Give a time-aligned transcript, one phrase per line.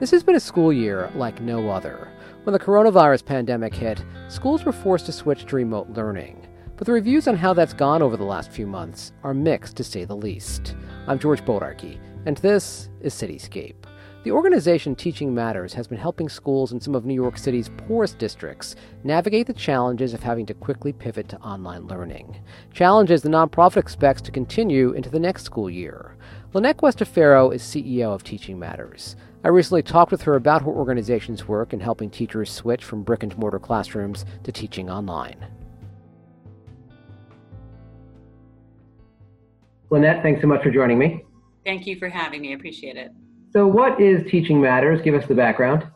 [0.00, 2.08] This has been a school year like no other.
[2.44, 6.48] When the coronavirus pandemic hit, schools were forced to switch to remote learning.
[6.78, 9.84] But the reviews on how that's gone over the last few months are mixed to
[9.84, 10.74] say the least.
[11.06, 13.74] I'm George Bodarky, and this is Cityscape.
[14.22, 18.18] The organization Teaching Matters has been helping schools in some of New York City's poorest
[18.18, 22.38] districts navigate the challenges of having to quickly pivot to online learning.
[22.72, 26.16] Challenges the nonprofit expects to continue into the next school year.
[26.54, 29.16] Lynette Guastaferro is CEO of Teaching Matters.
[29.42, 33.22] I recently talked with her about her organization's work in helping teachers switch from brick
[33.22, 35.46] and mortar classrooms to teaching online.
[39.88, 41.24] Lynette, thanks so much for joining me.
[41.64, 42.52] Thank you for having me.
[42.52, 43.12] I appreciate it.
[43.52, 45.00] So, what is Teaching Matters?
[45.02, 45.86] Give us the background.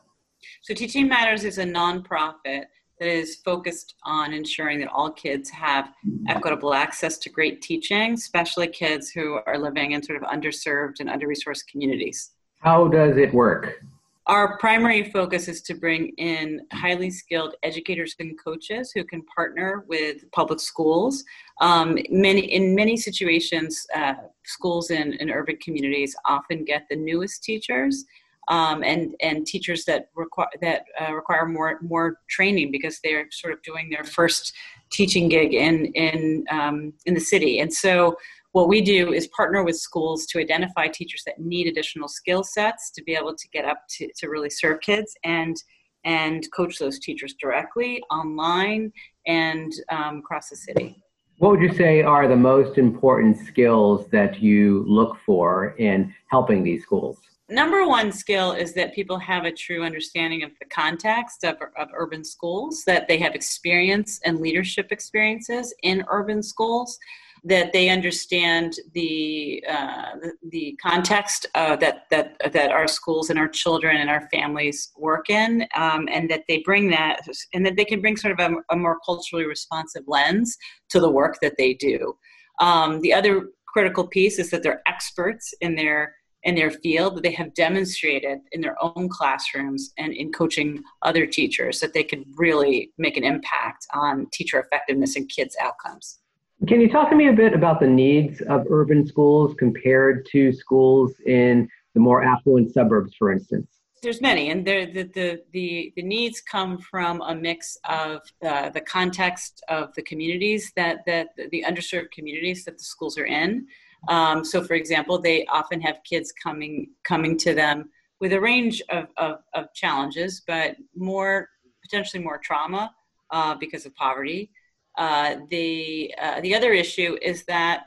[0.62, 2.65] So, Teaching Matters is a nonprofit
[2.98, 5.91] that is focused on ensuring that all kids have
[6.29, 11.11] equitable access to great teaching, especially kids who are living in sort of underserved and
[11.11, 12.34] under resourced communities.
[12.65, 13.84] How does it work?
[14.27, 19.84] Our primary focus is to bring in highly skilled educators and coaches who can partner
[19.87, 21.25] with public schools.
[21.61, 27.45] Um, many, in many situations, uh, schools in, in urban communities often get the newest
[27.45, 28.06] teachers
[28.48, 33.53] um, and and teachers that require that uh, require more more training because they're sort
[33.53, 34.55] of doing their first
[34.91, 37.61] teaching gig in in um, in the city.
[37.61, 38.17] And so
[38.55, 42.92] what we do is partner with schools to identify teachers that need additional skill sets
[42.92, 45.56] to be able to get up to, to really serve kids and
[46.05, 48.92] and coach those teachers directly online
[49.27, 51.02] and um, across the city.
[51.38, 56.62] What would you say are the most important skills that you look for in helping
[56.62, 57.19] these schools?
[57.48, 61.88] Number one skill is that people have a true understanding of the context of, of
[61.94, 66.98] urban schools, that they have experience and leadership experiences in urban schools,
[67.45, 70.17] that they understand the uh,
[70.50, 75.28] the, context uh, that that that our schools and our children and our families work
[75.28, 77.21] in, um, and that they bring that,
[77.53, 80.56] and that they can bring sort of a, a more culturally responsive lens
[80.88, 82.16] to the work that they do.
[82.60, 87.22] Um, the other critical piece is that they're experts in their in their field that
[87.22, 92.25] they have demonstrated in their own classrooms and in coaching other teachers that they can
[92.37, 96.19] really make an impact on teacher effectiveness and kids outcomes
[96.66, 100.52] can you talk to me a bit about the needs of urban schools compared to
[100.52, 103.66] schools in the more affluent suburbs, for instance?
[104.02, 108.82] There's many, and the, the, the, the needs come from a mix of uh, the
[108.82, 113.66] context of the communities that, that the underserved communities that the schools are in.
[114.08, 117.88] Um, so, for example, they often have kids coming coming to them
[118.20, 121.48] with a range of, of, of challenges, but more
[121.82, 122.92] potentially more trauma
[123.31, 124.50] uh, because of poverty.
[124.97, 127.84] Uh, the uh, the other issue is that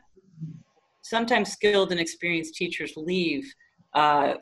[1.01, 3.45] sometimes skilled and experienced teachers leave
[3.93, 4.33] uh,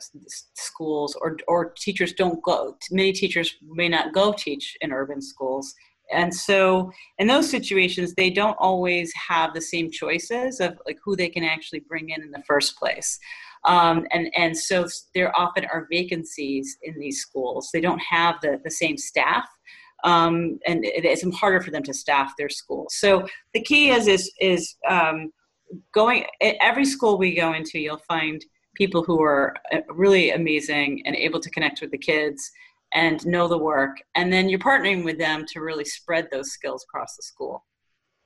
[0.54, 2.76] schools, or or teachers don't go.
[2.90, 5.74] Many teachers may not go teach in urban schools,
[6.12, 11.16] and so in those situations, they don't always have the same choices of like who
[11.16, 13.18] they can actually bring in in the first place.
[13.64, 17.70] Um, and and so there often are vacancies in these schools.
[17.72, 19.48] They don't have the the same staff
[20.04, 22.94] um, and it, it's harder for them to staff their schools.
[22.96, 25.32] So the key is is is um,
[25.92, 31.16] going every school we go into, you'll find people who are uh, really amazing and
[31.16, 32.50] able to connect with the kids
[32.94, 36.84] and know the work, and then you're partnering with them to really spread those skills
[36.84, 37.64] across the school.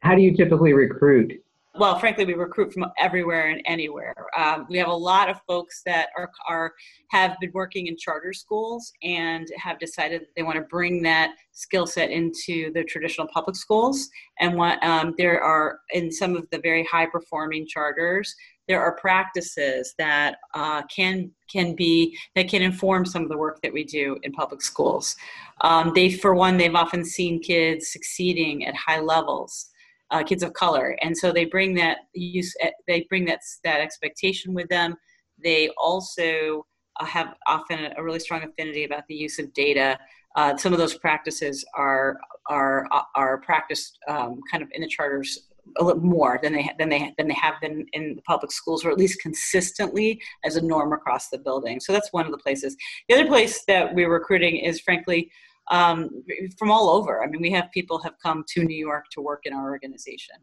[0.01, 1.33] How do you typically recruit
[1.79, 4.15] well, frankly, we recruit from everywhere and anywhere.
[4.37, 6.73] Um, we have a lot of folks that are, are
[7.11, 11.31] have been working in charter schools and have decided that they want to bring that
[11.53, 14.09] skill set into the traditional public schools.
[14.41, 18.35] And what, um, there are in some of the very high performing charters,
[18.67, 23.61] there are practices that uh, can can be that can inform some of the work
[23.63, 25.17] that we do in public schools.
[25.63, 29.70] Um, they, for one, they've often seen kids succeeding at high levels
[30.11, 33.81] uh, kids of color, and so they bring that use eh, they bring that that
[33.81, 34.97] expectation with them.
[35.43, 36.67] They also
[37.01, 39.99] uh, have often a really strong affinity about the use of data.
[40.37, 45.51] Uh, some of those practices are are are practiced um, kind of in the charters
[45.79, 48.85] a little more than they than they than they have been in the public schools,
[48.85, 51.81] or at least consistently as a norm across the building.
[51.81, 52.77] So that's one of the places.
[53.09, 55.31] The other place that we're recruiting is, frankly,
[55.71, 56.25] um,
[56.59, 57.23] from all over.
[57.23, 60.37] I mean, we have people have come to New York to work in our organization.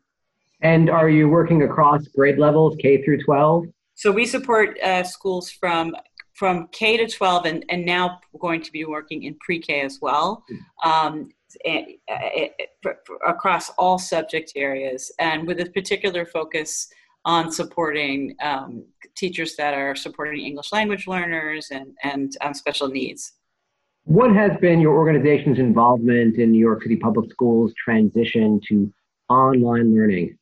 [0.62, 3.66] And are you working across grade levels, K through 12?
[3.94, 5.96] So we support uh, schools from
[6.34, 9.98] from K to 12, and, and now we're going to be working in pre-K as
[10.00, 10.44] well,
[10.84, 11.32] um,
[11.66, 12.92] and, uh,
[13.28, 16.90] across all subject areas, and with a particular focus
[17.26, 18.86] on supporting um,
[19.16, 23.34] teachers that are supporting English language learners and, and um, special needs.
[24.08, 28.90] What has been your organization's involvement in New York City Public Schools transition to
[29.28, 30.38] online learning?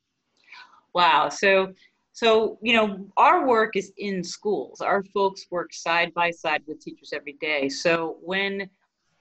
[0.93, 1.29] Wow.
[1.29, 1.73] So,
[2.13, 4.81] so you know, our work is in schools.
[4.81, 7.67] Our folks work side by side with teachers every day.
[7.67, 8.69] So when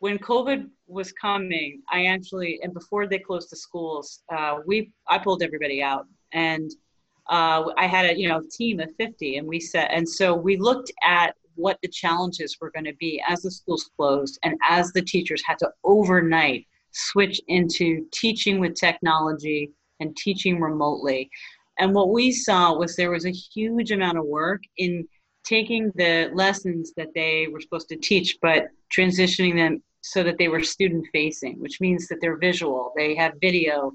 [0.01, 5.17] when COVID was coming, I actually and before they closed the schools, uh, we I
[5.21, 6.71] pulled everybody out and
[7.31, 10.59] uh, I had a you know team of 50, and we said, and so we
[10.59, 14.93] looked at what the challenges were going to be as the schools closed and as
[14.93, 19.71] the teachers had to overnight switch into teaching with technology
[20.01, 21.31] and teaching remotely.
[21.79, 25.07] And what we saw was there was a huge amount of work in
[25.45, 30.49] taking the lessons that they were supposed to teach, but transitioning them so that they
[30.49, 33.93] were student facing, which means that they're visual, they have video,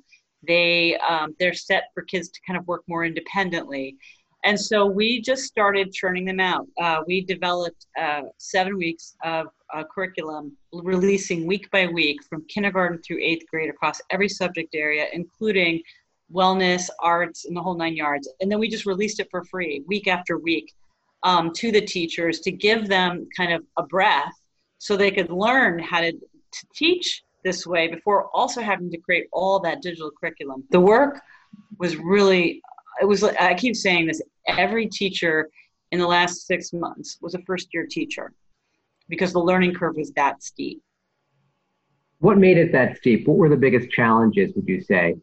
[0.48, 3.98] they um, they're set for kids to kind of work more independently.
[4.46, 6.66] And so we just started churning them out.
[6.82, 13.02] Uh, we developed uh, seven weeks of uh, curriculum, releasing week by week from kindergarten
[13.02, 15.82] through eighth grade across every subject area, including
[16.34, 18.30] wellness, arts, and the whole nine yards.
[18.40, 20.74] And then we just released it for free week after week
[21.24, 24.34] um, to the teachers to give them kind of a breath
[24.78, 29.28] so they could learn how to, to teach this way before also having to create
[29.32, 30.64] all that digital curriculum.
[30.72, 31.22] The work
[31.78, 32.62] was really,
[33.02, 35.50] it was, I keep saying this, every teacher
[35.92, 38.34] in the last six months was a first year teacher
[39.08, 40.82] because the learning curve was that steep.
[42.20, 43.28] What made it that steep?
[43.28, 45.16] What were the biggest challenges, would you say?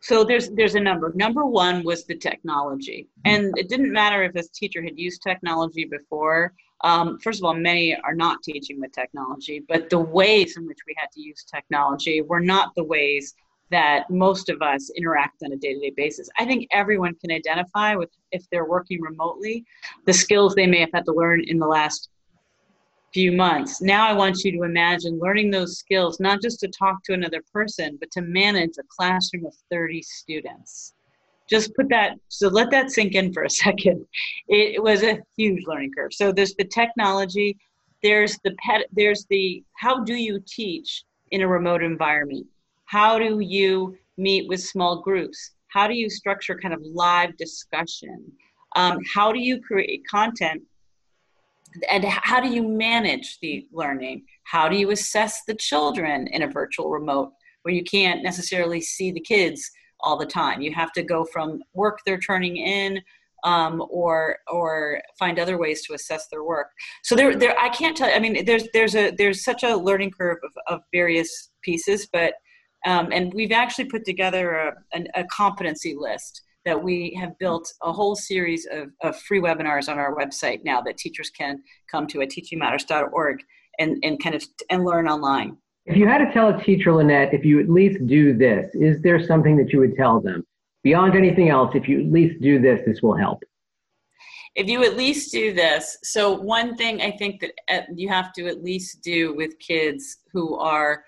[0.00, 1.12] So there's there's a number.
[1.14, 5.84] Number one was the technology, and it didn't matter if this teacher had used technology
[5.84, 6.54] before.
[6.82, 10.78] Um, first of all, many are not teaching with technology, but the ways in which
[10.86, 13.34] we had to use technology were not the ways
[13.70, 16.28] that most of us interact on a day-to-day basis.
[16.38, 19.64] I think everyone can identify with if they're working remotely,
[20.06, 22.08] the skills they may have had to learn in the last
[23.12, 23.80] few months.
[23.80, 27.42] Now I want you to imagine learning those skills, not just to talk to another
[27.52, 30.94] person, but to manage a classroom of 30 students.
[31.48, 34.04] Just put that, so let that sink in for a second.
[34.48, 36.12] It, it was a huge learning curve.
[36.12, 37.56] So there's the technology,
[38.02, 42.46] there's the pet, there's the how do you teach in a remote environment?
[42.88, 45.52] How do you meet with small groups?
[45.68, 48.32] How do you structure kind of live discussion?
[48.76, 50.62] Um, how do you create content
[51.90, 54.24] and how do you manage the learning?
[54.44, 57.32] How do you assess the children in a virtual remote
[57.62, 59.70] where you can't necessarily see the kids
[60.00, 60.62] all the time?
[60.62, 63.02] You have to go from work they're turning in
[63.44, 66.68] um, or or find other ways to assess their work.
[67.04, 68.10] So there, there I can't tell.
[68.12, 72.32] I mean, there's there's a there's such a learning curve of, of various pieces, but
[72.86, 77.72] um, and we've actually put together a, a, a competency list that we have built
[77.82, 82.06] a whole series of, of free webinars on our website now that teachers can come
[82.06, 83.42] to at teachingmatters.org
[83.78, 85.56] and, and kind of and learn online.
[85.86, 89.00] If you had to tell a teacher, Lynette, if you at least do this, is
[89.00, 90.46] there something that you would tell them?
[90.82, 93.42] Beyond anything else, if you at least do this, this will help.
[94.54, 98.32] If you at least do this, so one thing I think that uh, you have
[98.34, 101.04] to at least do with kids who are,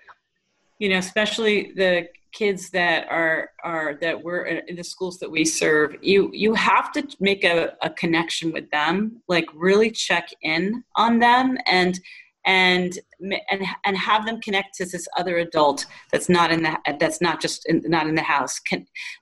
[0.80, 5.44] you know, especially the kids that are are that we're in the schools that we
[5.44, 10.84] serve you you have to make a, a connection with them like really check in
[10.94, 11.98] on them and
[12.46, 17.20] and and and have them connect to this other adult that's not in the that's
[17.20, 18.60] not just in, not in the house.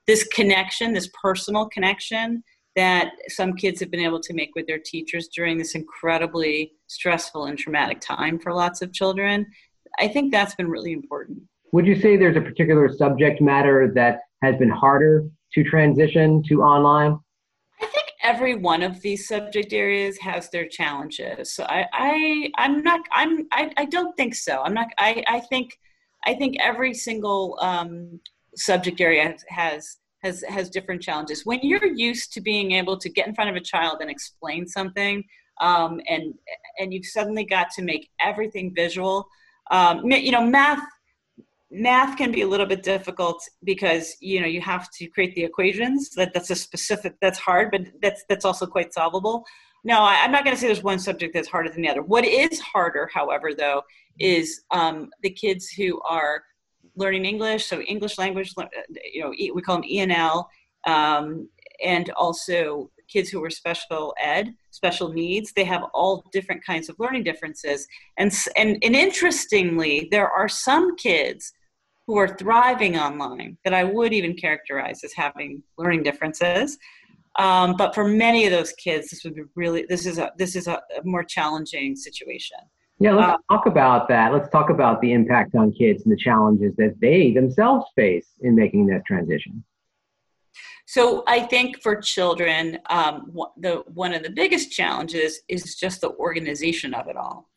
[0.07, 2.43] This connection this personal connection
[2.75, 7.45] that some kids have been able to make with their teachers during this incredibly stressful
[7.45, 9.45] and traumatic time for lots of children
[9.99, 11.41] i think that's been really important
[11.71, 16.61] would you say there's a particular subject matter that has been harder to transition to
[16.61, 17.19] online?
[17.81, 21.53] I think every one of these subject areas has their challenges.
[21.53, 24.61] So I, I I'm not I'm I, I don't think so.
[24.63, 25.77] I'm not I, I think
[26.25, 28.19] I think every single um,
[28.55, 31.45] subject area has has has different challenges.
[31.45, 34.67] When you're used to being able to get in front of a child and explain
[34.67, 35.23] something,
[35.61, 36.33] um, and
[36.79, 39.27] and you've suddenly got to make everything visual.
[39.71, 40.81] Um, you know, math
[41.71, 45.43] math can be a little bit difficult because you know you have to create the
[45.43, 46.09] equations.
[46.11, 49.45] That that's a specific that's hard but that's that's also quite solvable.
[49.83, 52.01] No I, am not going to say there's one subject that's harder than the other.
[52.01, 53.83] What is harder however though
[54.19, 56.43] is um, the kids who are
[56.95, 58.53] learning english so english language
[59.13, 60.45] you know we call them enl
[60.87, 61.47] um,
[61.83, 66.95] and also kids who are special ed special needs they have all different kinds of
[66.99, 67.87] learning differences
[68.17, 71.53] and and, and interestingly there are some kids
[72.09, 76.75] who are thriving online that I would even characterize as having learning differences.
[77.37, 80.55] Um, but for many of those kids, this would be really this is a this
[80.55, 82.57] is a, a more challenging situation.
[82.97, 84.33] Yeah, let's uh, talk about that.
[84.33, 88.55] Let's talk about the impact on kids and the challenges that they themselves face in
[88.55, 89.63] making that transition.
[90.89, 96.13] So I think for children, um, the one of the biggest challenges is just the
[96.13, 97.47] organization of it all.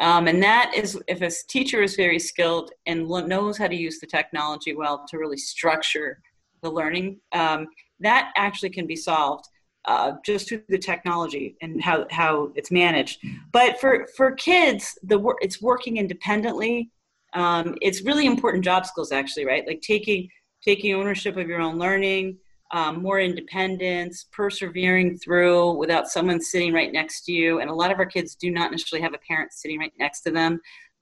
[0.00, 4.00] Um, and that is if a teacher is very skilled and knows how to use
[4.00, 6.20] the technology well to really structure
[6.60, 7.68] the learning, um,
[8.00, 9.44] that actually can be solved
[9.84, 13.24] uh, just through the technology and how, how it's managed.
[13.52, 16.90] But for, for kids, the it's working independently.
[17.32, 19.64] Um, it's really important job skills actually, right?
[19.68, 20.28] Like taking
[20.64, 22.38] taking ownership of your own learning,
[22.72, 27.60] um, more independence, persevering through without someone sitting right next to you.
[27.60, 30.22] And a lot of our kids do not necessarily have a parent sitting right next
[30.22, 30.60] to them.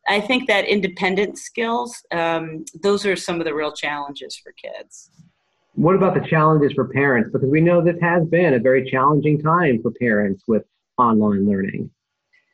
[0.09, 5.11] I think that independent skills, um, those are some of the real challenges for kids.
[5.75, 7.31] What about the challenges for parents?
[7.33, 10.65] Because we know this has been a very challenging time for parents with
[10.99, 11.91] online learning.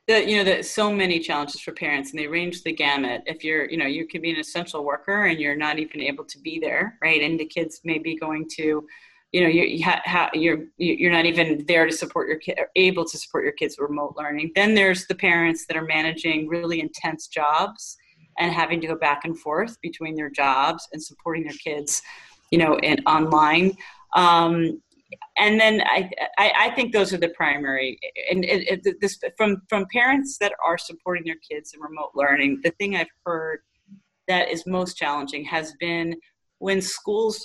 [0.07, 3.23] The, you know, that so many challenges for parents, and they range the gamut.
[3.27, 6.25] If you're, you know, you could be an essential worker and you're not even able
[6.27, 7.21] to be there, right?
[7.23, 8.87] And the kids may be going to
[9.33, 13.19] you know you ha, you're you're not even there to support your kid able to
[13.19, 17.97] support your kids remote learning then there's the parents that are managing really intense jobs
[18.39, 22.03] and having to go back and forth between their jobs and supporting their kids
[22.51, 23.77] you know in online
[24.15, 24.81] um,
[25.39, 27.99] and then I, I, I think those are the primary
[28.31, 32.61] and it, it, this from from parents that are supporting their kids in remote learning
[32.65, 33.61] the thing i've heard
[34.29, 36.17] that is most challenging has been
[36.59, 37.45] when schools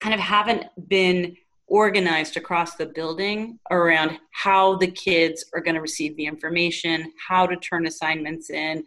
[0.00, 1.34] kind of haven't been
[1.68, 7.46] organized across the building around how the kids are going to receive the information, how
[7.46, 8.84] to turn assignments in,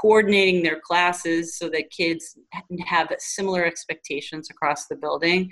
[0.00, 2.36] coordinating their classes so that kids
[2.84, 5.50] have similar expectations across the building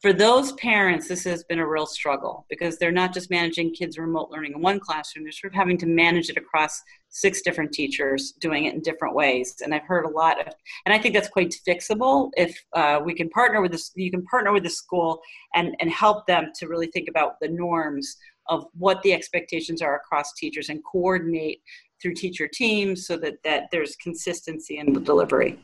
[0.00, 3.98] for those parents, this has been a real struggle because they're not just managing kids
[3.98, 7.72] remote learning in one classroom, they're sort of having to manage it across six different
[7.72, 9.56] teachers doing it in different ways.
[9.62, 10.52] And I've heard a lot of,
[10.86, 14.24] and I think that's quite fixable if uh, we can partner with this, you can
[14.26, 15.20] partner with the school
[15.54, 18.16] and, and help them to really think about the norms
[18.48, 21.60] of what the expectations are across teachers and coordinate
[22.00, 25.58] through teacher teams so that, that there's consistency in the delivery.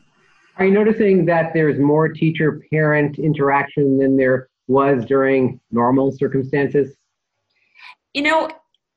[0.57, 6.95] Are you noticing that there's more teacher parent interaction than there was during normal circumstances?
[8.13, 8.49] You know,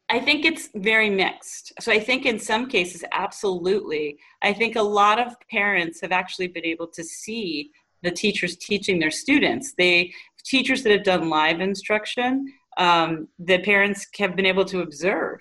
[0.08, 1.72] I think it's very mixed.
[1.80, 4.18] So I think in some cases, absolutely.
[4.42, 7.72] I think a lot of parents have actually been able to see
[8.02, 9.74] the teachers teaching their students.
[9.76, 10.12] They
[10.44, 12.46] teachers that have done live instruction,
[12.78, 15.40] um, the parents have been able to observe.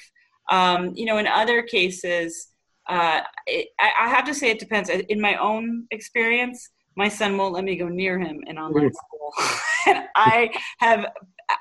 [0.49, 2.47] Um, you know, in other cases,
[2.87, 4.89] uh, it, I, have to say it depends.
[4.89, 9.33] In my own experience, my son won't let me go near him in online school,
[9.87, 11.05] and I have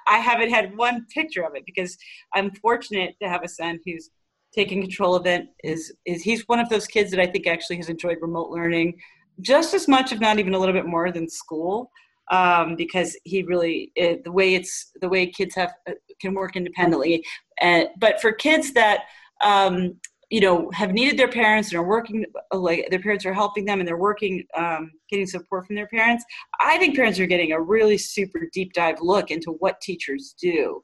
[0.07, 1.97] I haven't had one picture of it because
[2.35, 4.11] I'm fortunate to have a son who's
[4.55, 5.47] taking control of it.
[5.65, 8.95] Is is he's one of those kids that I think actually has enjoyed remote learning
[9.41, 11.91] just as much, if not even a little bit more, than school.
[12.31, 16.57] Um, because he really it, the way it's the way kids have uh, can work
[16.57, 17.25] independently.
[17.61, 19.03] Uh, but for kids that
[19.45, 19.95] um,
[20.31, 23.79] you know have needed their parents and are working like their parents are helping them
[23.79, 26.25] and they're working um, getting support from their parents
[26.61, 30.83] i think parents are getting a really super deep dive look into what teachers do.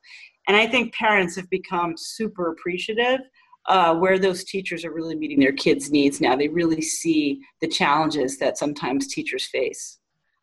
[0.48, 3.20] And i think parents have become super appreciative
[3.66, 6.36] uh, where those teachers are really meeting their kids needs now.
[6.36, 9.98] They really see the challenges that sometimes teachers face.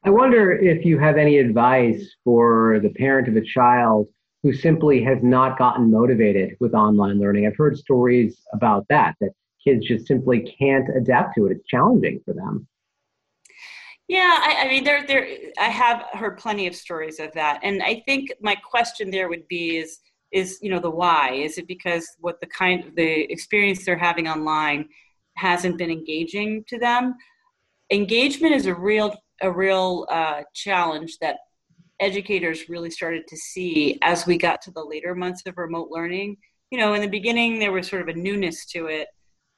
[0.05, 4.07] I wonder if you have any advice for the parent of a child
[4.43, 7.46] who simply has not gotten motivated with online learning.
[7.46, 9.31] I've heard stories about that, that
[9.63, 11.51] kids just simply can't adapt to it.
[11.51, 12.67] It's challenging for them.
[14.08, 15.27] Yeah, I, I, mean, there, there.
[15.60, 19.48] I have heard plenty of stories of that, and I think my question there would
[19.48, 20.00] be: is,
[20.31, 21.34] is you know, the why?
[21.34, 24.89] Is it because what the kind, of the experience they're having online
[25.36, 27.13] hasn't been engaging to them?
[27.91, 31.38] Engagement is a real, a real uh, challenge that
[31.99, 36.37] educators really started to see as we got to the later months of remote learning.
[36.71, 39.07] You know, in the beginning, there was sort of a newness to it,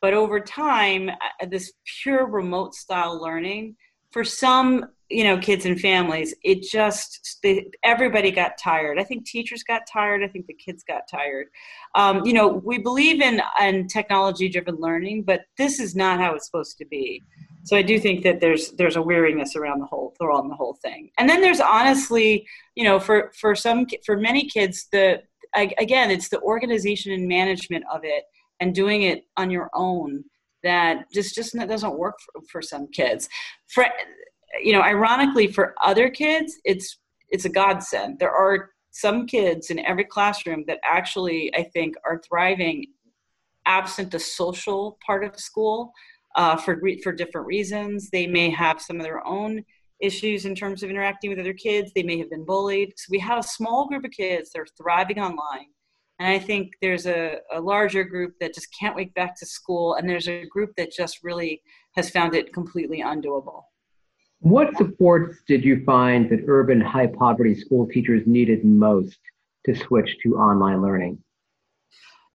[0.02, 1.72] but over time, uh, this
[2.02, 3.76] pure remote style learning,
[4.12, 9.00] for some, you know, kids and families, it just, they, everybody got tired.
[9.00, 10.24] I think teachers got tired.
[10.24, 11.48] I think the kids got tired.
[11.96, 16.34] Um, you know, we believe in, in technology driven learning, but this is not how
[16.36, 17.24] it's supposed to be
[17.64, 20.74] so I do think that there's there's a weariness around the whole around the whole
[20.82, 21.12] thing.
[21.18, 25.22] And then there's honestly, you know, for for some for many kids, the
[25.56, 28.24] again, it's the organization and management of it
[28.60, 30.24] and doing it on your own
[30.64, 33.30] that just just doesn't work for, for some kids.
[33.68, 33.86] For
[34.62, 37.00] you know, ironically, for other kids, it's
[37.30, 38.20] it's a godsend.
[38.20, 42.86] There are some kids in every classroom that actually I think are thriving
[43.66, 45.92] absent the social part of school
[46.36, 48.10] uh, for for different reasons.
[48.10, 49.64] They may have some of their own
[50.02, 51.92] issues in terms of interacting with other kids.
[51.94, 52.94] They may have been bullied.
[52.98, 55.68] So we have a small group of kids that are thriving online.
[56.22, 59.96] And I think there's a, a larger group that just can't wait back to school.
[59.96, 61.64] And there's a group that just really
[61.96, 63.64] has found it completely undoable.
[64.38, 69.18] What supports did you find that urban high poverty school teachers needed most
[69.66, 71.18] to switch to online learning?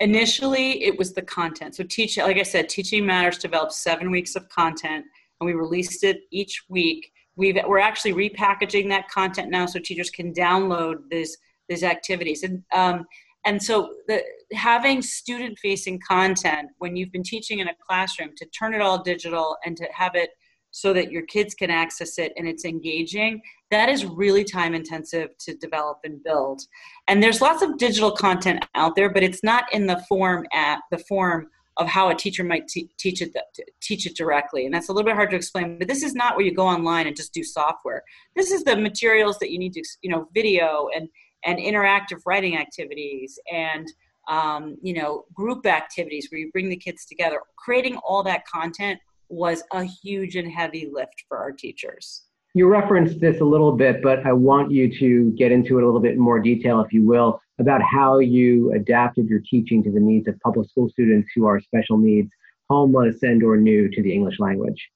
[0.00, 1.76] Initially, it was the content.
[1.76, 5.04] So, teach, like I said, Teaching Matters developed seven weeks of content,
[5.40, 7.12] and we released it each week.
[7.36, 11.38] We've, we're actually repackaging that content now, so teachers can download these
[11.68, 12.42] these activities.
[12.42, 13.06] And um,
[13.46, 14.22] and so, the,
[14.52, 19.56] having student-facing content when you've been teaching in a classroom to turn it all digital
[19.64, 20.30] and to have it
[20.72, 25.30] so that your kids can access it and it's engaging that is really time intensive
[25.38, 26.60] to develop and build.
[27.08, 30.80] And there's lots of digital content out there but it's not in the form at
[30.90, 31.48] the form
[31.78, 33.34] of how a teacher might teach it
[33.80, 34.66] teach it directly.
[34.66, 36.66] And that's a little bit hard to explain but this is not where you go
[36.66, 38.02] online and just do software.
[38.34, 41.08] This is the materials that you need to you know video and
[41.44, 43.86] and interactive writing activities and
[44.28, 48.98] um, you know group activities where you bring the kids together creating all that content
[49.28, 52.22] was a huge and heavy lift for our teachers.
[52.54, 55.86] You referenced this a little bit, but I want you to get into it a
[55.86, 60.00] little bit more detail, if you will, about how you adapted your teaching to the
[60.00, 62.30] needs of public school students who are special needs,
[62.70, 64.88] homeless, and or new to the English language.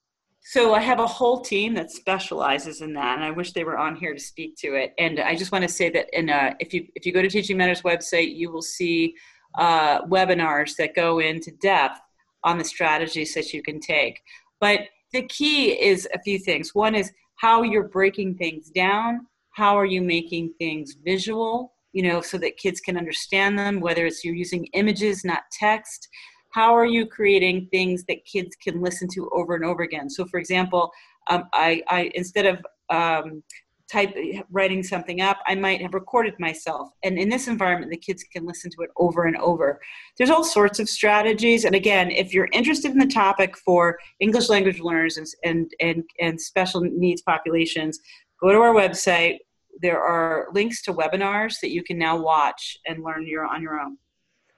[0.42, 3.78] So I have a whole team that specializes in that, and I wish they were
[3.78, 4.94] on here to speak to it.
[4.98, 7.28] And I just want to say that in uh, if you if you go to
[7.28, 9.14] Teaching Matters website, you will see
[9.58, 12.00] uh, webinars that go into depth
[12.42, 14.20] on the strategies that you can take.
[14.60, 14.80] But
[15.12, 16.74] the key is a few things.
[16.74, 19.26] One is how you're breaking things down.
[19.50, 24.06] How are you making things visual, you know, so that kids can understand them, whether
[24.06, 26.08] it's you're using images, not text.
[26.50, 30.10] How are you creating things that kids can listen to over and over again?
[30.10, 30.90] So, for example,
[31.28, 33.42] um, I, I instead of um,
[33.90, 34.14] type
[34.50, 36.90] writing something up i might have recorded myself.
[37.02, 39.80] And in this environment the kids can listen to it over and over.
[40.16, 41.64] There's all sorts of strategies.
[41.64, 46.04] And again if you're interested in the topic for english language learners and and and,
[46.20, 47.98] and special needs populations
[48.40, 49.38] go to our website.
[49.82, 53.80] There are links to webinars that you can now watch and learn your on your
[53.80, 53.96] own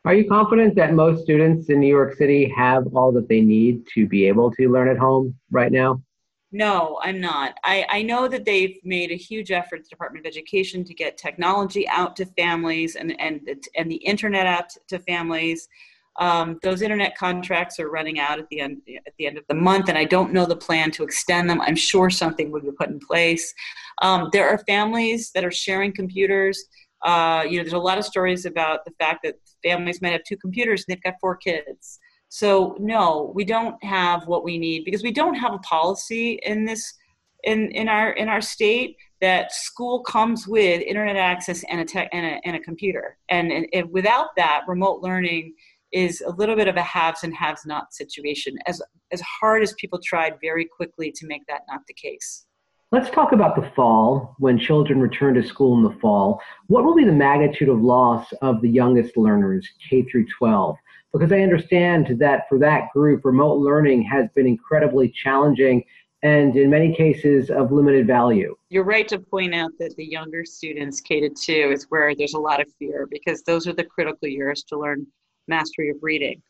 [0.04, 3.86] are you confident that most students in new york city have all that they need
[3.86, 6.00] to be able to learn at home right now
[6.54, 7.54] no, I'm not.
[7.64, 11.16] I, I know that they've made a huge effort, the Department of Education, to get
[11.16, 13.40] technology out to families and, and,
[13.74, 15.66] and the internet out to families.
[16.20, 19.54] Um, those internet contracts are running out at the end at the end of the
[19.54, 21.62] month, and I don't know the plan to extend them.
[21.62, 23.54] I'm sure something would be put in place.
[24.02, 26.62] Um, there are families that are sharing computers.
[27.02, 30.25] Uh, you know, there's a lot of stories about the fact that families might have
[30.25, 31.98] two computers and they've got four kids.
[32.29, 36.64] So no, we don't have what we need because we don't have a policy in
[36.64, 36.94] this
[37.44, 42.09] in in our in our state that school comes with internet access and a tech
[42.12, 45.55] and a, and a computer and, and, and without that remote learning
[45.92, 49.75] is a little bit of a haves and haves not situation as as hard as
[49.75, 52.46] people tried very quickly to make that not the case
[52.92, 56.40] Let's talk about the fall when children return to school in the fall.
[56.68, 60.76] What will be the magnitude of loss of the youngest learners, K through 12?
[61.12, 65.85] because I understand that for that group, remote learning has been incredibly challenging
[66.22, 68.57] and in many cases of limited value.
[68.68, 72.35] You're right to point out that the younger students, K to 2, is where there's
[72.35, 75.07] a lot of fear because those are the critical years to learn
[75.48, 76.40] mastery of reading.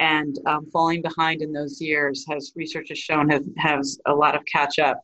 [0.00, 4.34] And um, falling behind in those years, as research has shown, has, has a lot
[4.34, 5.00] of catch up.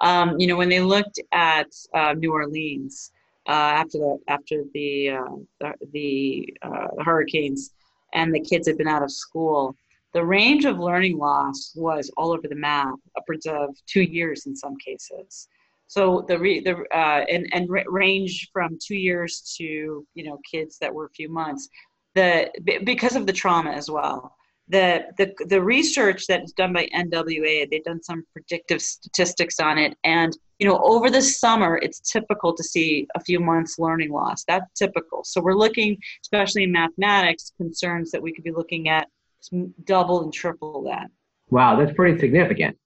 [0.00, 3.12] Um, you know, when they looked at uh, New Orleans
[3.48, 7.72] uh, after the after the uh, the, the uh, hurricanes,
[8.14, 9.74] and the kids had been out of school,
[10.12, 14.56] the range of learning loss was all over the map, upwards of two years in
[14.56, 15.48] some cases.
[15.86, 20.78] So the re, the uh, and and range from two years to you know kids
[20.78, 21.68] that were a few months,
[22.14, 22.50] the
[22.84, 24.34] because of the trauma as well.
[24.70, 29.96] The, the the research that's done by NWEA, they've done some predictive statistics on it,
[30.04, 34.44] and you know, over the summer, it's typical to see a few months learning loss.
[34.46, 35.24] That's typical.
[35.24, 39.08] So we're looking, especially in mathematics, concerns that we could be looking at
[39.84, 41.06] double and triple that.
[41.48, 42.76] Wow, that's pretty significant.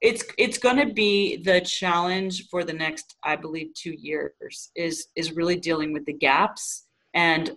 [0.00, 4.70] It's it's going to be the challenge for the next, I believe, two years.
[4.76, 7.50] Is is really dealing with the gaps and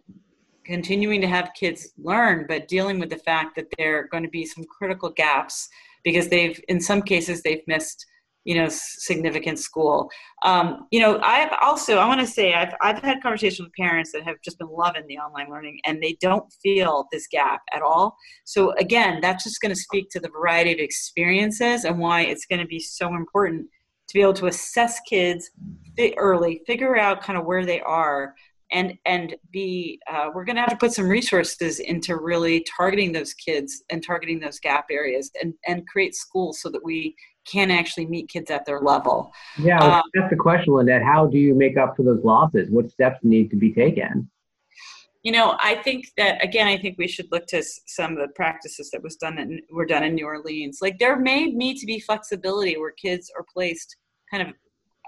[0.66, 4.30] continuing to have kids learn, but dealing with the fact that there are going to
[4.30, 5.68] be some critical gaps
[6.04, 8.06] because they've, in some cases, they've missed
[8.46, 10.10] you know significant school.
[10.44, 14.12] Um, you know i've also i want to say I've, I've had conversations with parents
[14.12, 17.82] that have just been loving the online learning and they don't feel this gap at
[17.82, 18.16] all.
[18.46, 22.46] So again that's just going to speak to the variety of experiences and why it's
[22.46, 23.68] going to be so important
[24.10, 25.50] to be able to assess kids
[26.18, 28.34] early figure out kind of where they are
[28.74, 33.12] and and be uh, we're going to have to put some resources into really targeting
[33.12, 37.16] those kids and targeting those gap areas and and create schools so that we
[37.50, 39.32] can actually meet kids at their level.
[39.58, 41.04] Yeah, um, that's the question, Lynette.
[41.04, 42.70] How do you make up for those losses?
[42.70, 44.30] What steps need to be taken?
[45.24, 48.34] You know, I think that again, I think we should look to some of the
[48.36, 50.80] practices that was done in were done in New Orleans.
[50.82, 53.96] Like there may need to be flexibility where kids are placed
[54.32, 54.54] kind of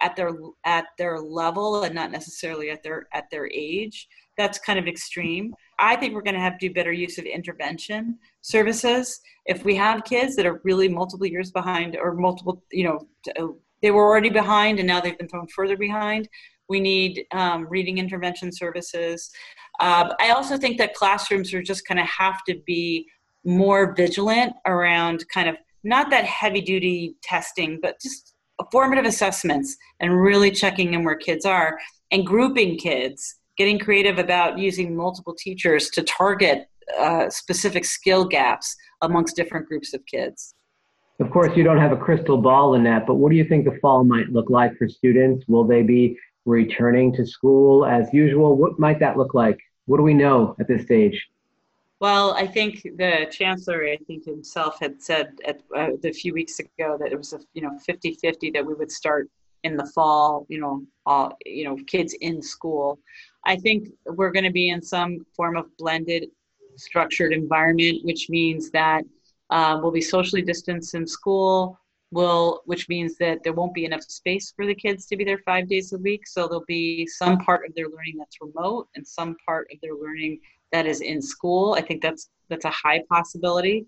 [0.02, 0.32] at their
[0.66, 4.08] at their level and not necessarily at their at their age.
[4.38, 5.54] That's kind of extreme.
[5.80, 9.22] I think we're going to have to do better use of intervention services.
[9.46, 13.08] If we have kids that are really multiple years behind or multiple, you know,
[13.40, 13.48] uh,
[13.82, 16.28] they were already behind and now they've been thrown further behind,
[16.68, 19.32] we need um, reading intervention services.
[19.80, 23.08] Uh, I also think that classrooms are just kind of have to be
[23.46, 28.35] more vigilant around kind of not that heavy duty testing, but just
[28.72, 31.80] formative assessments and really checking in where kids are
[32.12, 36.68] and grouping kids getting creative about using multiple teachers to target
[37.00, 40.54] uh, specific skill gaps amongst different groups of kids.
[41.20, 43.66] Of course, you don't have a crystal ball in that, but what do you think
[43.66, 45.46] the fall might look like for students?
[45.48, 48.58] Will they be returning to school as usual?
[48.58, 49.58] What might that look like?
[49.86, 51.26] What do we know at this stage?
[52.02, 56.60] Well, I think the chancellor, I think himself had said at, uh, a few weeks
[56.60, 59.30] ago that it was a you know 50-50 that we would start
[59.64, 63.00] in the fall, you know, all, you know, kids in school.
[63.46, 66.30] I think we're going to be in some form of blended,
[66.76, 69.04] structured environment, which means that
[69.50, 71.80] uh, we'll be socially distanced in school.
[72.12, 75.40] Will, which means that there won't be enough space for the kids to be there
[75.40, 76.28] five days a week.
[76.28, 79.96] So there'll be some part of their learning that's remote and some part of their
[79.96, 80.40] learning
[80.72, 81.74] that is in school.
[81.74, 83.86] I think that's that's a high possibility.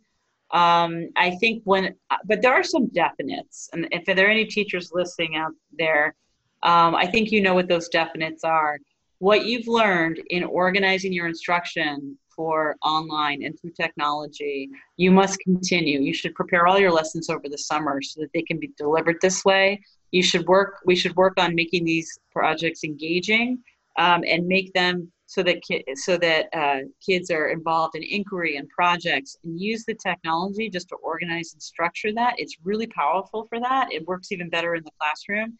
[0.52, 1.94] Um, I think when,
[2.26, 6.16] but there are some definites, and if there are any teachers listening out there,
[6.64, 8.78] um, I think you know what those definites are
[9.20, 16.00] what you've learned in organizing your instruction for online and through technology, you must continue.
[16.00, 19.18] You should prepare all your lessons over the summer so that they can be delivered
[19.22, 19.82] this way.
[20.12, 20.80] You should work.
[20.86, 23.64] We should work on making these projects engaging
[23.98, 28.56] um, and make them so that ki- so that uh, kids are involved in inquiry
[28.56, 32.36] and projects and use the technology just to organize and structure that.
[32.38, 33.92] It's really powerful for that.
[33.92, 35.58] It works even better in the classroom.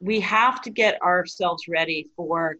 [0.00, 2.56] We have to get ourselves ready for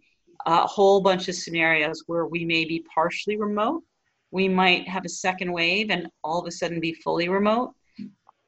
[0.46, 3.82] a whole bunch of scenarios where we may be partially remote.
[4.30, 7.72] We might have a second wave and all of a sudden be fully remote.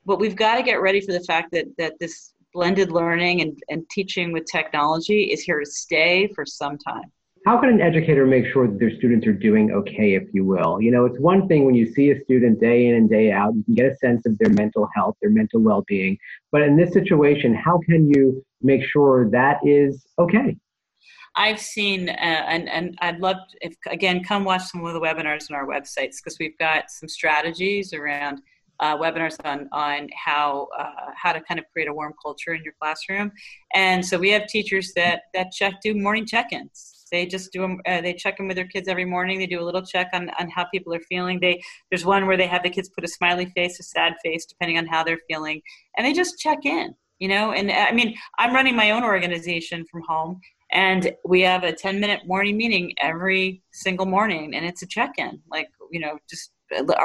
[0.05, 3.59] But we've got to get ready for the fact that, that this blended learning and,
[3.69, 7.11] and teaching with technology is here to stay for some time.
[7.47, 10.79] How can an educator make sure that their students are doing okay, if you will?
[10.81, 13.55] You know, it's one thing when you see a student day in and day out,
[13.55, 16.19] you can get a sense of their mental health, their mental well being.
[16.53, 20.57] But in this situation, how can you make sure that is okay?
[21.35, 25.01] I've seen, uh, and, and I'd love, to, if again, come watch some of the
[25.01, 28.43] webinars on our websites because we've got some strategies around
[28.81, 32.63] uh, webinars on on how uh, how to kind of create a warm culture in
[32.65, 33.31] your classroom.
[33.75, 37.07] And so we have teachers that that check do morning check-ins.
[37.13, 37.81] They just do them.
[37.87, 39.39] Uh, they check in with their kids every morning.
[39.39, 41.41] They do a little check on on how people are feeling.
[41.41, 44.47] They there's one where they have the kids put a smiley face, a sad face,
[44.47, 45.61] depending on how they're feeling,
[45.97, 46.95] and they just check in.
[47.19, 50.41] You know, and I mean, I'm running my own organization from home,
[50.73, 55.41] and we have a 10 minute morning meeting every single morning and it's a check-in
[55.51, 56.53] like you know just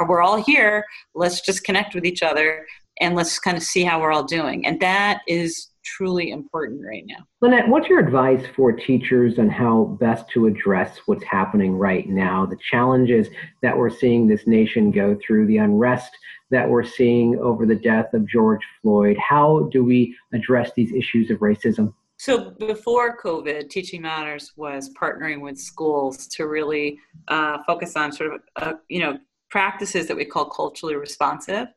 [0.08, 0.84] we're all here.
[1.14, 2.66] Let's just connect with each other
[3.00, 4.66] and let's kind of see how we're all doing.
[4.66, 7.24] And that is truly important right now.
[7.40, 12.44] Lynette what's your advice for teachers on how best to address what's happening right now?
[12.44, 13.28] The challenges
[13.62, 16.10] that we're seeing this nation go through the unrest
[16.50, 19.16] that we're seeing over the death of george floyd.
[19.18, 21.92] How do we address these issues of racism?
[22.18, 26.98] So before COVID, Teaching Matters was partnering with schools to really
[27.28, 29.18] uh, focus on sort of uh, you know
[29.50, 31.68] practices that we call culturally responsive.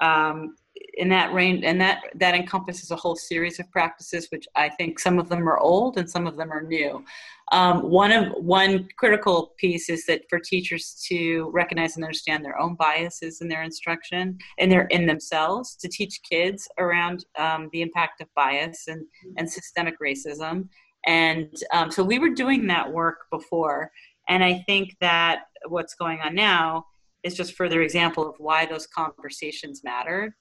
[0.00, 0.56] Um,
[0.94, 4.98] in that range, and that that encompasses a whole series of practices, which I think
[4.98, 7.04] some of them are old and some of them are new.
[7.50, 12.60] Um, one of one critical piece is that for teachers to recognize and understand their
[12.60, 17.82] own biases in their instruction and their in themselves to teach kids around um, the
[17.82, 19.04] impact of bias and
[19.36, 20.68] and systemic racism.
[21.06, 23.90] And um, so we were doing that work before.
[24.28, 26.86] And I think that what's going on now
[27.22, 30.32] is just further example of why those conversations mattered.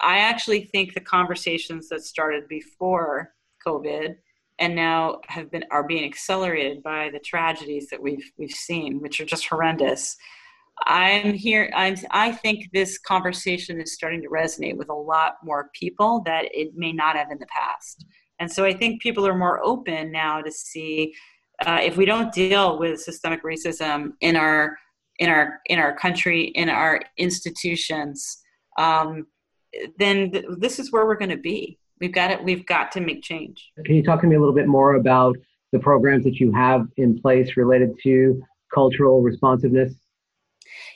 [0.00, 3.34] I actually think the conversations that started before
[3.66, 4.14] COVID
[4.60, 9.20] and now have been are being accelerated by the tragedies that we've we've seen, which
[9.20, 10.16] are just horrendous.
[10.86, 11.70] I'm here.
[11.74, 11.96] I'm.
[12.10, 16.72] I think this conversation is starting to resonate with a lot more people that it
[16.74, 18.04] may not have in the past,
[18.38, 21.14] and so I think people are more open now to see
[21.66, 24.76] uh, if we don't deal with systemic racism in our
[25.18, 28.38] in our in our country in our institutions,
[28.78, 29.26] um,
[29.98, 31.78] then th- this is where we're going to be.
[32.00, 32.42] We've got it.
[32.42, 33.72] We've got to make change.
[33.84, 35.36] Can you talk to me a little bit more about
[35.72, 39.94] the programs that you have in place related to cultural responsiveness?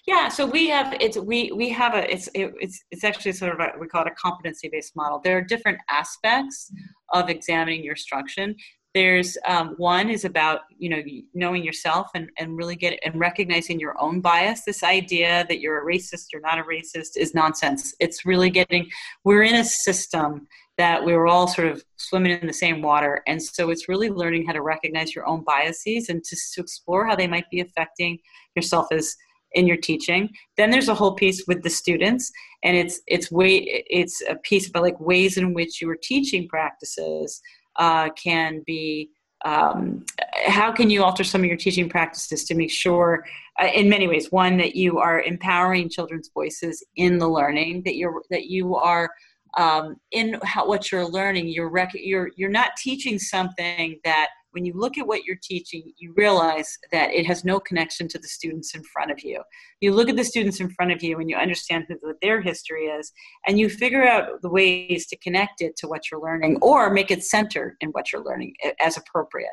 [0.06, 3.52] Yeah, so we have it's we we have a it's it, it's it's actually sort
[3.52, 5.20] of a, we call it a competency based model.
[5.22, 6.72] There are different aspects
[7.12, 8.56] of examining your instruction.
[8.94, 11.02] There's um, one is about you know
[11.35, 14.62] knowing yourself and and really get and recognizing your own bias.
[14.64, 17.94] This idea that you're a racist you're not a racist is nonsense.
[18.00, 18.90] It's really getting
[19.24, 20.46] we're in a system
[20.78, 23.22] that we were all sort of swimming in the same water.
[23.26, 27.07] And so it's really learning how to recognize your own biases and to, to explore
[27.07, 28.18] how they might be affecting
[28.57, 29.14] yourself as
[29.55, 30.31] in your teaching.
[30.57, 32.31] Then there's a whole piece with the students,
[32.64, 37.40] and it's it's way it's a piece about like ways in which your teaching practices
[37.76, 39.11] uh, can be.
[39.44, 40.04] Um,
[40.46, 43.24] how can you alter some of your teaching practices to make sure,
[43.61, 47.96] uh, in many ways, one that you are empowering children's voices in the learning, that
[47.96, 49.11] you're that you are
[49.58, 54.65] um, in how, what you're learning, you're, rec- you're, you're not teaching something that when
[54.65, 58.29] you look at what you're teaching, you realize that it has no connection to the
[58.29, 59.43] students in front of you.
[59.81, 62.85] You look at the students in front of you and you understand what their history
[62.85, 63.12] is,
[63.47, 67.11] and you figure out the ways to connect it to what you're learning or make
[67.11, 69.51] it center in what you're learning as appropriate.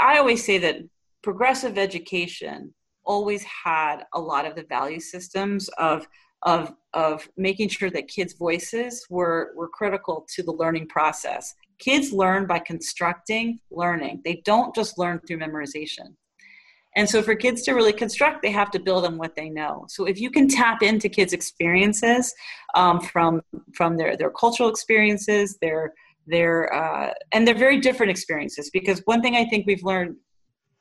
[0.00, 0.76] I always say that
[1.22, 6.06] progressive education always had a lot of the value systems of
[6.42, 11.54] of of making sure that kids' voices were were critical to the learning process.
[11.80, 14.22] Kids learn by constructing learning.
[14.24, 16.14] They don't just learn through memorization.
[16.96, 19.86] And so for kids to really construct, they have to build on what they know.
[19.88, 22.34] So if you can tap into kids' experiences
[22.74, 23.42] um, from
[23.74, 25.92] from their their cultural experiences, their
[26.26, 30.16] their uh, and they're very different experiences because one thing I think we've learned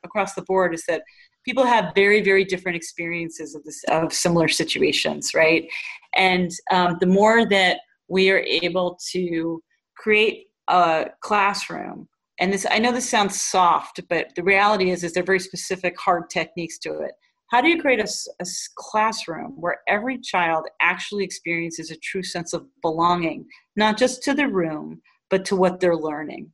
[0.04, 1.04] across the board is that
[1.46, 5.70] people have very very different experiences of this of similar situations right
[6.16, 9.62] and um, the more that we are able to
[9.96, 12.08] create a classroom.
[12.40, 16.00] And this i know this sounds soft but the reality is is there very specific
[16.00, 17.12] hard techniques to it.
[17.52, 22.54] How do you create a, a classroom where every child actually experiences a true sense
[22.54, 26.52] of belonging not just to the room but to what they're learning?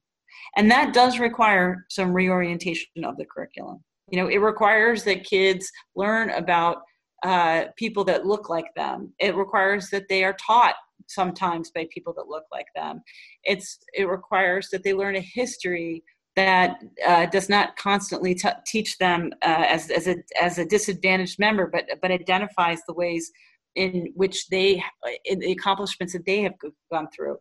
[0.56, 3.84] And that does require some reorientation of the curriculum.
[4.10, 6.78] You know, it requires that kids learn about
[7.23, 9.13] uh, people that look like them.
[9.19, 10.75] It requires that they are taught
[11.08, 13.01] sometimes by people that look like them.
[13.43, 16.03] It's it requires that they learn a history
[16.36, 21.39] that uh, does not constantly t- teach them uh, as as a as a disadvantaged
[21.39, 23.31] member, but but identifies the ways
[23.75, 24.81] in which they
[25.25, 26.53] in the accomplishments that they have
[26.91, 27.38] gone through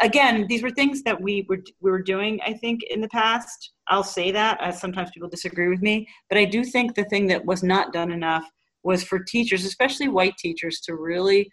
[0.00, 3.72] again these were things that we were we were doing i think in the past
[3.88, 7.26] i'll say that as sometimes people disagree with me but i do think the thing
[7.26, 8.44] that was not done enough
[8.84, 11.50] was for teachers especially white teachers to really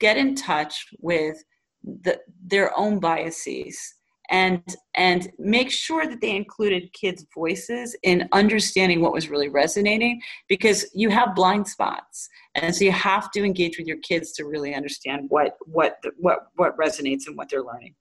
[0.00, 1.42] get in touch with
[1.82, 3.94] the, their own biases
[4.30, 4.62] and
[4.94, 10.90] and make sure that they included kids voices in understanding what was really resonating because
[10.94, 12.28] you have blind spots.
[12.54, 16.48] And so you have to engage with your kids to really understand what what what
[16.56, 17.94] what resonates and what they're learning.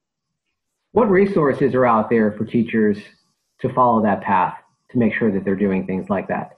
[0.92, 2.98] What resources are out there for teachers
[3.62, 4.58] to follow that path
[4.92, 6.57] to make sure that they're doing things like that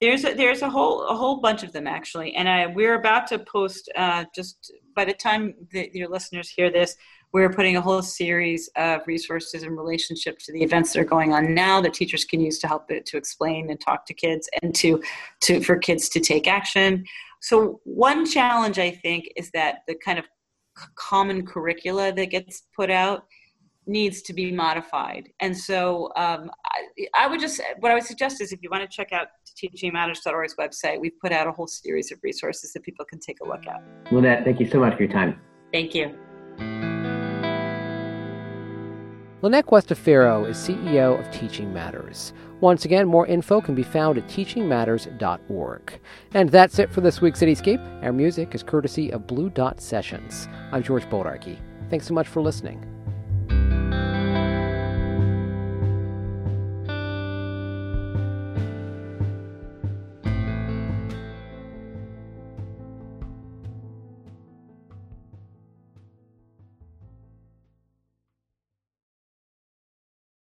[0.00, 3.26] there's a, there's a whole a whole bunch of them actually and I, we're about
[3.28, 6.96] to post uh, just by the time the, your listeners hear this
[7.32, 11.34] we're putting a whole series of resources in relationship to the events that are going
[11.34, 14.74] on now that teachers can use to help to explain and talk to kids and
[14.74, 15.02] to,
[15.42, 17.04] to for kids to take action.
[17.42, 20.24] So one challenge I think is that the kind of
[20.94, 23.24] common curricula that gets put out
[23.86, 25.28] needs to be modified.
[25.40, 28.82] And so um, I, I, would just, what I would suggest is if you want
[28.82, 29.28] to check out
[29.62, 33.44] teachingmatters.org's website, we've put out a whole series of resources that people can take a
[33.46, 33.82] look at.
[34.12, 35.40] Lynette, thank you so much for your time.
[35.72, 36.14] Thank you.
[39.42, 42.32] Lynette Guastaferro is CEO of Teaching Matters.
[42.60, 46.00] Once again, more info can be found at teachingmatters.org.
[46.32, 48.02] And that's it for this week's Cityscape.
[48.02, 50.48] Our music is courtesy of Blue Dot Sessions.
[50.72, 51.58] I'm George Bodarky.
[51.90, 52.95] Thanks so much for listening.